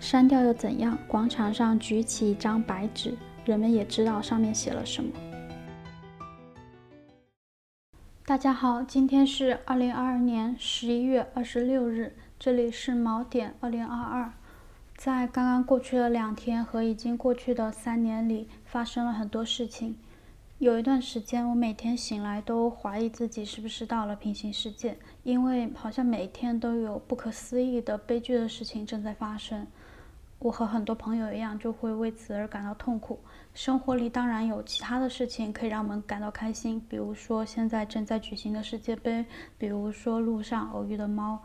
[0.00, 0.96] 删掉又怎样？
[1.06, 3.14] 广场上举起一张白纸，
[3.44, 5.10] 人们也知道上面写了什么。
[8.24, 14.32] 大家好，今天是二零二二年十一月二十六日，这里是锚点二零二二。
[14.96, 19.96] 在刚刚过去的两天和已经过去的三年里，发生了很多事情。
[20.58, 29.64] 有一段时间，我每天醒来都怀疑自己是不是到了平行世界，因为好像每天都有不可思议的悲剧的事情正在发生。
[30.40, 33.20] 我和很多朋友一样，就会为此而感到痛苦。
[33.54, 39.24] 生活里当然有其他的事情可以让我们感到开心，比如说现在正在举行的世界杯，
[39.56, 41.40] 比如说路上偶遇的猫。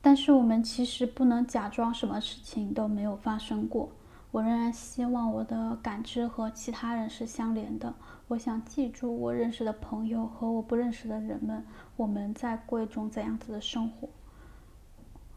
[0.00, 3.90] 但是我们其实不能假装什么事情都没有发生过。
[4.30, 7.94] 我仍然希望我的感知和其他人是相连的。
[8.28, 11.64] 我想记住我认识的朋友和我不认识的人们，
[11.96, 14.08] 我们在过一种怎样子的生活。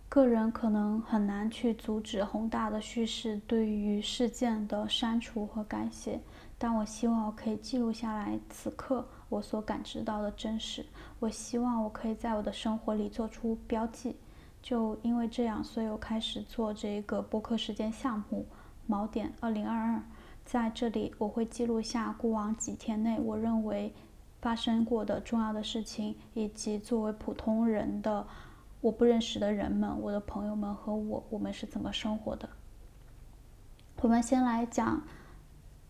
[0.10, 6.20] 个人可能很难去阻止宏大的叙事对于事件的删除和改写，
[6.58, 10.86] 但我希望我可以记录下来此刻我所感知到的真实。
[11.20, 14.18] 我希望我可以在我的生活里做出标记。
[14.62, 18.46] 就因为这样，所以我开始做这个播客时间项目
[18.92, 19.96] 《锚点二零二二》。
[20.44, 23.94] 在这里，我会记录下过往几天内我认为
[24.42, 28.28] 发生过的重要的事情，以及作为普通人的。
[28.82, 32.50] 我不认识的人们，我的朋友们和我，我们是怎么生活的？
[34.02, 35.04] 我们先来讲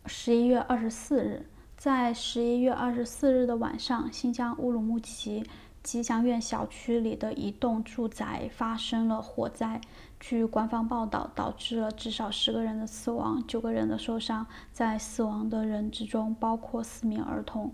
[0.06, 1.46] 十一月二十四日，
[1.78, 5.46] 在十一月二十四日的晚上，新疆乌鲁木齐
[5.82, 9.80] 吉祥苑小区里的一栋住宅发生了火灾。
[10.22, 14.48] 据官方报道，导致了至少十个人的死亡，九个人的受伤。
[14.72, 17.74] 在死亡的人之中，包括四名儿童。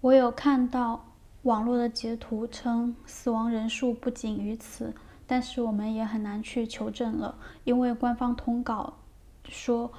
[0.00, 1.10] 我有看到。
[1.44, 4.94] 网络的截图称死亡人数不仅于此，
[5.26, 8.94] 但是我们也很难去求证了，因为官方通稿
[9.46, 9.92] 说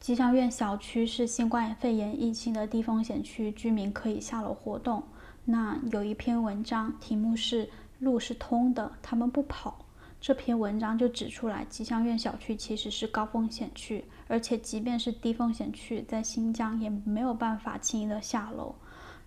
[0.00, 5.02] 吉祥苑小区是新冠肺炎疫情的低风险区，居民可以下楼活动。
[5.44, 7.68] 那有一篇文章题目是
[7.98, 9.84] “路是通的，他们不跑”，
[10.20, 18.74] 这篇文章就指出来吉祥苑小区其实是高风险区，而且即便是低风险区，在新疆也没有办法轻易的下楼。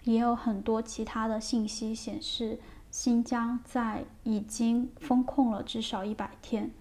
[0.04, 2.60] 也有很多其他的信息显示，
[2.90, 6.72] 新疆在已经封控了至少一百天。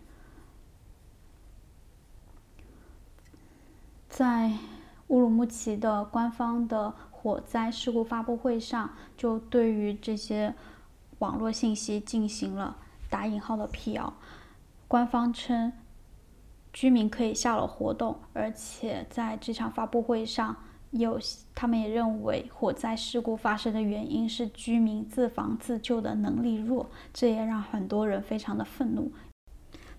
[4.08, 4.52] 在
[5.08, 10.54] 乌鲁木齐的官方的火灾事故发布会上，就对于这些
[11.18, 12.76] 网络信息进行了
[13.08, 14.14] 打引号的辟谣。
[14.86, 15.72] 官方称，
[16.72, 20.56] 居民可以下楼活动，而且在这场发布会上。
[20.90, 21.20] 有，
[21.54, 29.12] 他们也认为火灾事故发生的原因是居民自防自救的能力弱，这也让很多人非常的愤怒。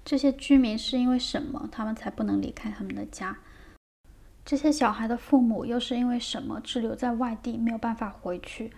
[0.03, 3.37] 这些居民是因为什么，他们才不能离开他们的家？
[4.43, 8.73] 这些小孩的父母又是因为什么滞留在外地，没有办法回去？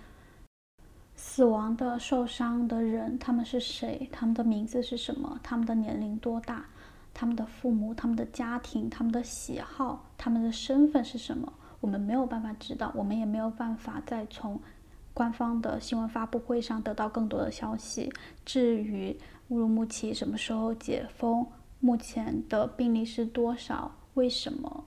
[1.24, 4.10] 死亡的、受伤的人，他们是谁？
[4.12, 5.40] 他们的名字是什么？
[5.44, 6.66] 他们的年龄多大？
[7.14, 11.54] 他们的父母、他们的家庭、他们的喜好、他们的身份是什么？
[11.80, 14.60] 我们没有办法知道，我们也没有办法再从
[15.14, 18.12] 官方的新闻发布会上得到更多的消息。
[18.44, 19.16] 至于
[19.50, 21.46] 乌鲁木齐什么时候解封，
[21.80, 24.84] 目前的病例是多少，为什么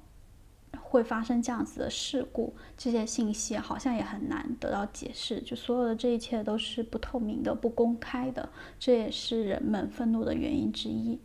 [0.94, 5.40] 会发生这样子的事故，这些信息好像也很难得到解释。
[5.40, 11.18] 就所有的这一切都是不透明的、不公开的，这也是人们愤怒的原因之一。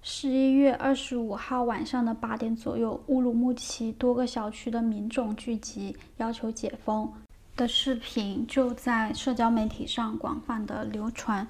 [0.00, 7.12] 十一月二十五号晚上的八点左右，乌鲁木齐多个小区的民众聚集，要求解封
[7.56, 11.46] 的视频就在社交媒体上广泛的流传。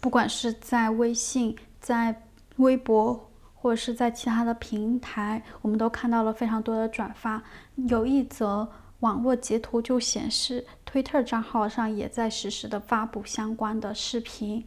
[0.00, 2.22] 不管是在微信、在
[2.56, 3.28] 微博，
[3.60, 7.42] 或者是在其他的平台，我们都看到了非常多的转发。
[7.88, 8.68] 有一则
[9.00, 14.64] 网络截图就显示，Twitter 账号上也在实时的发布相关的视频。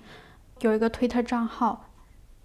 [0.59, 1.88] 有一个 Twitter 账号。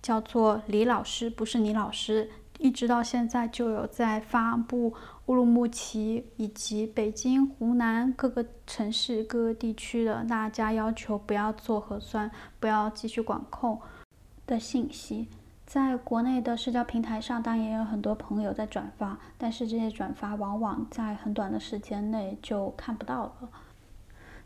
[0.03, 4.95] 叫做李老师，不是李老师，一直到现在就有在发布
[5.25, 13.81] 乌鲁木齐以及北京、湖南各个城市、各个地区的大家要求不要做核酸、不要继续管控
[14.47, 15.29] 的信息。
[15.67, 23.33] 在国内的社交平台上，当然也有很多朋友在转发，但是这些转发往往在很短的时间内就看不到了。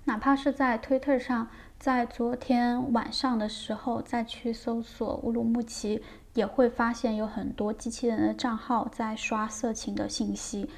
[0.05, 1.46] 哪怕是在推特上，
[1.78, 6.02] 在昨天晚上的时候再去搜索乌鲁木齐，
[6.32, 10.70] 也会发现有很多机器人的账号在刷色情的信息。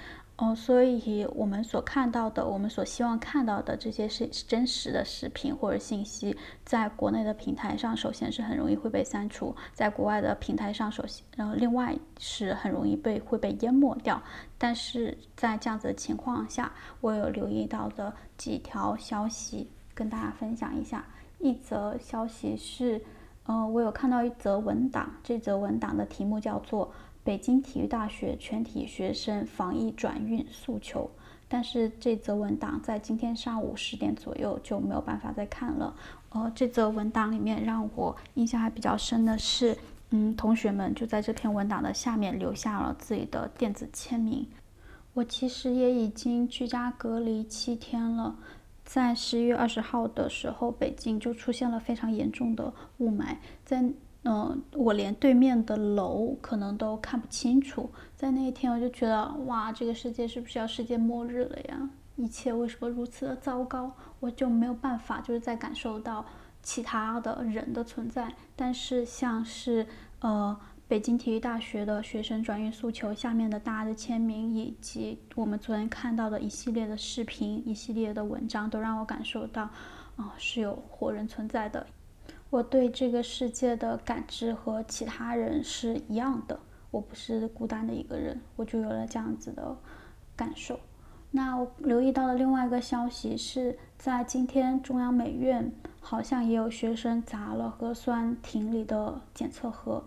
[0.42, 14.20] 哦，所以我们所看到的，我们所希望看到的这些是真实的视频或者信息，在国内的平台上，首先是很容易会被删除；在国外的平台上，首先，呃，另外是很容易被会被淹没掉。
[14.58, 21.04] 但是在这样子的情况下，我有留意到的几条消息，跟大家分享一下。
[21.38, 23.00] 一则消息是，
[23.46, 26.92] 呃，我有看到一则文档，这则文档的题目叫做。
[27.24, 31.08] 北京体育大学全体学生防疫转运诉求，
[31.48, 35.94] 但是这则文档在今天上午十点左右就没有办法再看了。
[36.30, 39.78] 呃，这则文档里面让我印象还比较深的是，
[40.10, 44.44] 嗯，同学们就在这篇文档的下面留下了自己的电子签名。
[45.14, 48.36] 我其实也已经居家隔离七天了，
[48.84, 53.84] 在十一月二十号的时候，北京就出现了非常严重的雾霾，在。
[54.24, 57.90] 嗯，我连对面的楼可能都看不清楚。
[58.14, 61.90] 在那一天，我就觉得，哇，这个世界是不是要世界末日了呀？
[62.14, 63.90] 一切为什么如此的糟糕？
[64.20, 66.24] 我就没有办法，就是在感受到
[66.62, 68.32] 其他的人的存在。
[68.54, 69.84] 但是，像是
[70.20, 79.62] 呃，北京体育大学的学生转运诉求下面的大家的签名，以及我们昨天看到的一系列的视频、一系列的文章，都让我感受到，
[80.14, 81.84] 啊，是有活人存在的。
[82.52, 86.60] 我对这个世界的感知和其他人是一样的，
[86.90, 89.74] 我不是孤单的一个人，我就有了这样子的
[90.36, 90.78] 感受。
[91.30, 100.04] 那我留意到的另外一个消息是在今天，中央美院好像也有学生砸了核酸亭里的检测盒。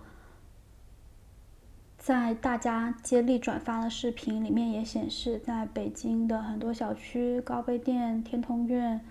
[1.97, 9.03] 在大家接力转发的视频里面也显示，在北京的很多小区，高碑店、天通苑、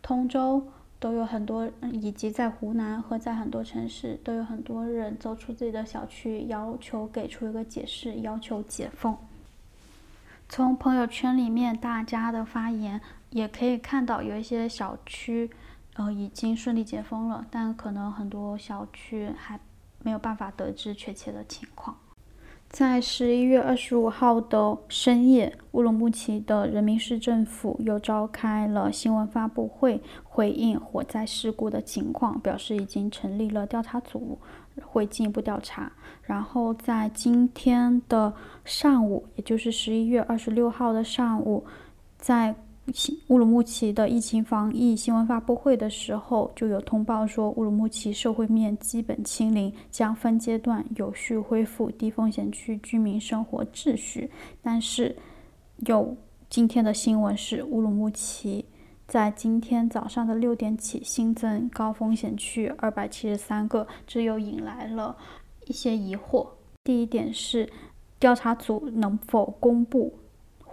[0.00, 0.68] 通州。
[0.98, 9.16] 都有很多，以及在湖南和在很多城市，都有很多人走出自己的小区，要求给出一个解释，要求解封。
[10.48, 13.00] 从朋友圈里面大家的发言
[13.30, 15.50] 也可以看到，有一些小区，
[15.94, 19.58] 呃，已经顺利解封了，但可能很多小区还
[20.02, 21.96] 没有办法得知确切的情况。
[22.76, 34.38] 在十一月二十五号的深夜，乌鲁木齐的人民市政府又召开了新闻发布会，回应火灾事故的情况，表示已经成立了调查组，
[34.82, 35.90] 会进一步调查。
[36.20, 38.34] 然后在今天的
[38.66, 41.64] 上午，也就是十一月二十六号的上午，
[42.18, 42.54] 在。
[43.26, 54.30] 乌鲁木齐的疫情防疫新闻发布会的时候，就有通报说，乌鲁木齐社会面基本清零，将分阶段有序恢复低风险区居民生活秩序。
[54.62, 55.16] 但是，
[55.78, 56.16] 有
[56.48, 58.64] 今天的新闻是，乌鲁木齐
[59.08, 65.16] 在今天早上的六点起新增高风险区二百七十三个，这又引来了
[65.66, 66.46] 一些疑惑。
[66.84, 67.68] 第一点是，
[68.20, 70.16] 调查组能否公布？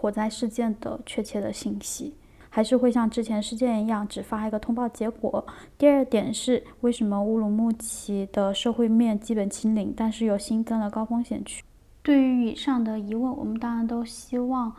[0.04, 2.14] 火灾事件的确切的信息，
[2.50, 5.48] 还是会像之前事件一样只发一个通报结果。
[5.78, 11.64] 第二点是，为什么乌鲁木齐的社会面基本清零，但是又新增了高风险区？
[12.02, 14.76] 对于以上的疑问，我们当然都希望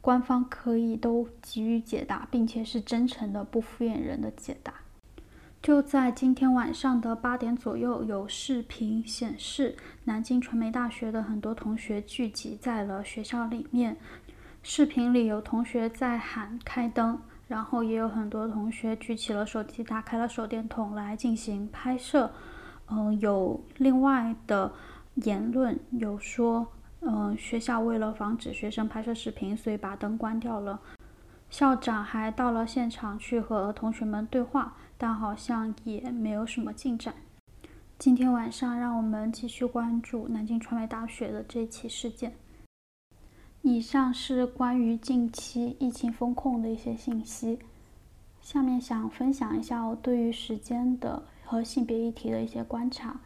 [0.00, 4.74] 官方可以都给予解答，并且是真诚的、不敷衍人的解答。
[5.60, 9.74] 就在今天晚上的八点左右，有视频显示，
[10.04, 13.96] 南京传媒大学的很多同学聚集在了学校里面。
[14.62, 17.18] 视频里有同学在喊开灯，
[17.48, 22.30] 然后也有很多同学举起了手机，打开了手电筒来进行拍摄。
[22.88, 24.70] 嗯，有另外的
[25.14, 26.66] 言论有说，
[27.00, 30.78] 嗯，学校为了防止学生拍摄视频，所以把灯关掉了。
[31.48, 37.14] 校长还到了现场去和同学们对话，但好像也没有什么进展。
[37.98, 42.32] 今天晚上，让我们继续关注南京传媒大学的这起事件。
[43.62, 47.58] 以上是关于近期疫情风控的一些信息。
[48.40, 53.20] 下面想分享一下我对于时间的和性别议题的一些观察。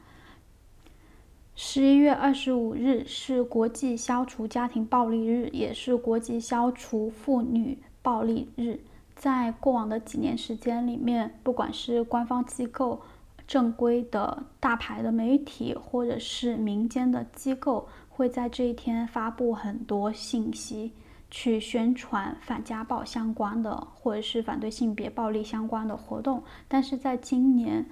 [1.55, 8.81] 十一月二十五日是国际消除家庭暴力日，也是国际消除妇女暴力日。
[9.15, 13.01] 在过往的几年时间里面，不管是官方机构、
[13.47, 17.89] 正规的大牌的媒体，或者是民间的机构。
[18.17, 20.93] 会在这一天发布很多信息，
[21.33, 26.41] 去宣传反家暴相关的，或者是反对性别暴力相关的活动。
[26.69, 27.85] 但是在今年，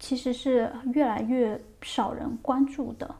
[0.00, 3.14] 其实是越来越少人关注的。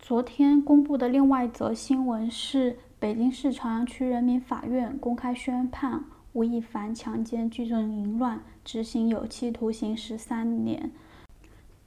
[0.00, 6.02] 昨天公布的另外一则新闻是，北京市朝阳区人民法院公开宣判
[6.32, 10.90] 吴亦凡强奸聚众淫乱，执行有期徒刑十三年。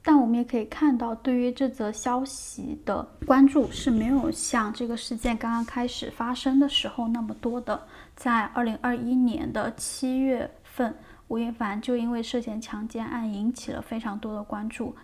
[0.04, 7.80] 但我们也可以看到，对于这则消息的关注是没有像这个事件刚刚开始发生的时候那么多的。
[8.16, 10.94] 在二零二一年的七月份，
[11.28, 14.94] 吴亦凡就因为涉嫌强奸案引起了非常多的关注。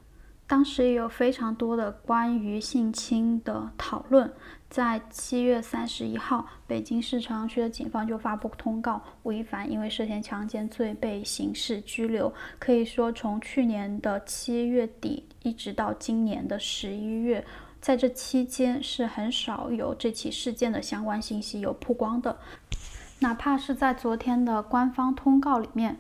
[0.49, 4.33] 当时也有非常多的关于性侵的讨论。
[4.71, 12.33] 在七月三十一号，北京市朝阳区的警方就发布通告，吴亦凡因为涉嫌强奸罪被刑事拘留。
[12.59, 17.45] 可以说，从去年的七月底一直到今年的十一月，
[17.81, 22.39] 在这期间是很少有这起事件的相关信息有曝光的。
[23.21, 25.99] 哪怕是在昨天的官方通告里面，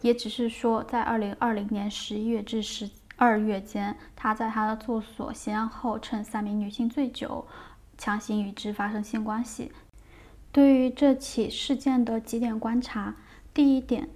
[0.00, 2.88] 也只是说在二零二零年十一月至十。
[3.20, 7.44] 二月间，他在他的住所先后趁三名女性醉酒，
[7.98, 9.72] 强行与之发生性关系。
[10.52, 13.16] 对于这起事件的几点观察：
[13.52, 14.08] 第一点，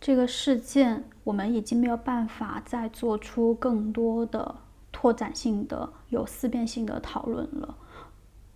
[0.00, 4.54] 这个事件我们已经没有办法再做出更多的
[4.90, 7.76] 拓展性的、有思辨性的讨论了。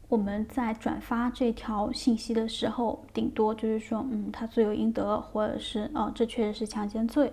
[0.08, 7.32] 我们在转发这条信息的时候，顶多就是说，嗯，他罪有应得，或者是，哦，这确实是强奸罪。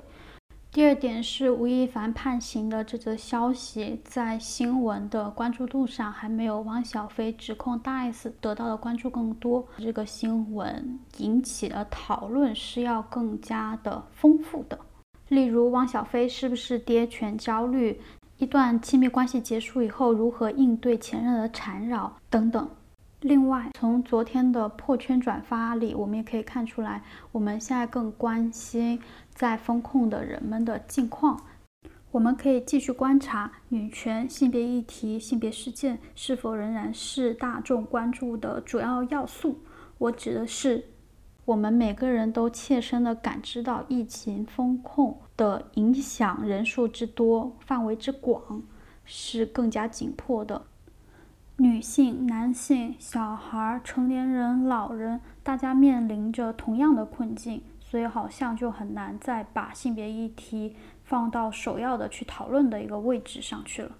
[0.77, 9.67] 第二点是吴亦凡判刑的这则消息，在新闻的关注度上还没有汪小菲指控大 S 得到的关注更多。
[9.79, 14.77] 这个新闻引起的讨论是要更加的丰富的，
[15.29, 17.99] 例如汪小菲是不是爹权焦虑，
[18.37, 22.69] 一段亲密关系结束以后如何应对前任的缠绕等等。
[23.27, 27.03] 另外，从昨天的破圈转发里，我们也可以看出来，
[27.33, 29.01] 我们现在更关心
[29.33, 31.43] 在风控的人们的近况。
[32.11, 39.59] 我们可以继续观察女权、性别议题、性别事件是否仍然是大众关注的主要要素。
[39.97, 40.85] 我指的是，
[41.43, 48.63] 我们每个人都切身的感知到疫情风控的影响人数之多、范围之广，
[49.03, 50.67] 是更加紧迫的。
[51.59, 63.95] 女性、男性、小孩、成年人、老人，大家面临着同样的困境，所以好像就很难再把性别议题放到首要的去讨论的一个位置上去了。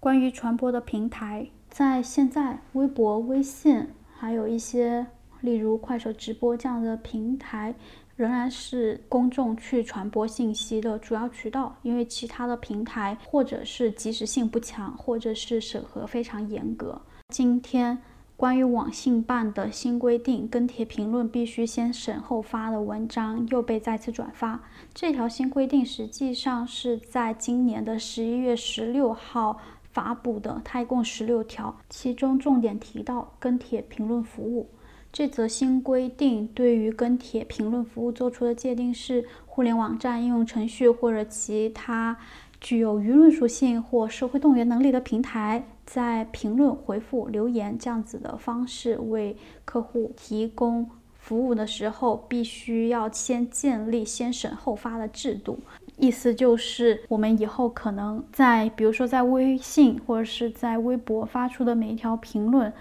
[0.00, 5.08] 关于传播的平台，在现在，微博、微信，还有一些
[5.42, 7.74] 例如快手直播这样的平台。
[8.18, 17.00] 仍然是公众去传播信息的主要渠道，因为其他的平台或者是及时性不强，或者是审核非常严格。
[17.28, 17.96] 今天
[18.36, 24.60] 关于网信办的新规定，跟帖评论必须先审后发的文章又被再次转发。
[24.92, 29.60] 这条新规定实际上是在今年的十一月十六号
[29.92, 34.68] 发布的，它一共十六条，其中重点提到跟帖评论服务。
[35.10, 42.16] 这则新规定对于跟帖评论服务做出的界定是：互联网站、应用程序或者其他
[42.60, 50.88] 具有舆论属性或社会动员能力的平台，在评论、回复、留言这样子的方式为客户提供
[51.18, 55.58] 服务的时候，必须要先建立先审后发的制度。
[55.96, 62.72] 意思就是，我们以后可能在，比如说在微信或者是在微博发出的每一条评论。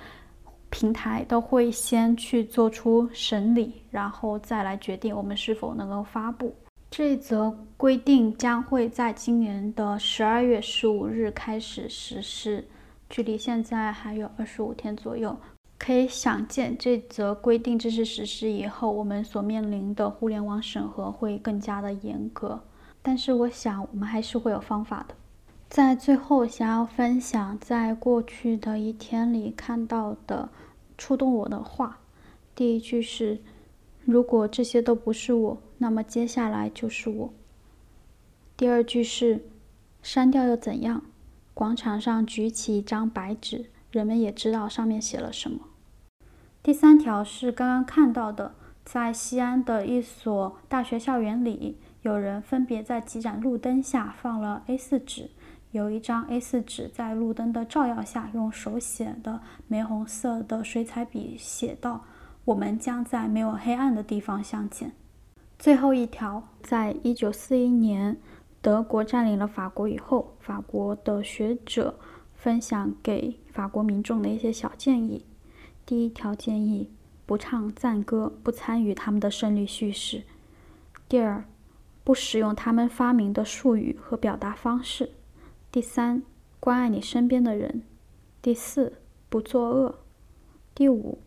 [0.77, 6.53] 平台都会先去做出审理，然后再来决定我们是否能够发布。
[6.91, 12.63] 这则规定将会在今年的十二月十五日开始实施，
[13.10, 15.36] 距离现在还有二十五天左右。
[15.79, 22.62] 可以想见，这则规定正式实施以后，我们所面临的互联网审核会更加的严格。
[23.01, 25.15] 但是，我想我们还是会有方法的。
[25.69, 30.48] 在最后，想要分享在过去的一天里看到的
[30.98, 32.00] 触动我的话。
[32.56, 33.39] 第一句是
[34.04, 37.34] ：“如果这些都不是我，那么接下来就是我。”
[38.58, 39.46] 第二句是
[40.01, 41.04] ：“删掉又怎样？
[41.54, 45.60] 广场上举起一张白纸，人们也知道上面写了什么。”
[46.63, 55.30] 第三条是刚刚看到的，在西安的一所大学校园里，有人分别在几盏路灯下放了 A4 纸。
[55.77, 62.03] 有一张 A4 纸在路灯的照耀下，用手写的玫红色的水彩笔写道
[62.46, 64.91] ：“我们将在没有黑暗的地方相见。”
[65.60, 68.17] 最后一条，在一九四一年
[68.60, 72.00] 德国占领了法国以后，法国的学者
[72.36, 75.25] 分享给法国民众的一些小建议。
[75.86, 76.89] 第一条建议：
[77.25, 80.24] 不唱赞歌，不参与他们的胜利叙事。
[81.07, 81.46] 第二，
[82.03, 85.12] 不使用他们发明的术语和表达方式。
[85.69, 86.24] 第三，
[86.59, 87.81] 关爱你身边的人；
[88.41, 88.93] 第四，
[89.29, 89.95] 不作恶；
[90.74, 91.19] 第五，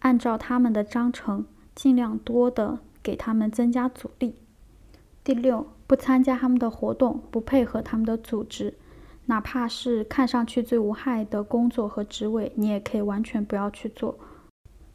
[0.00, 4.34] 按照他们的章程，尽量多的给他们增加阻力；
[5.24, 8.74] 第六，不参加他们的活动，不配合他们的组织，
[9.24, 14.18] 哪怕是看上去最无害的工作和职位，你也可以完全不要去做。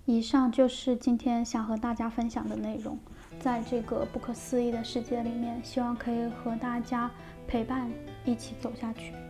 [0.06, 3.00] 以上就是今天想和大家分享的内容。
[3.40, 7.10] 在这个不可思议的世界里面，希望可以和大家
[7.48, 7.90] 陪伴
[8.26, 9.23] 一起走下去。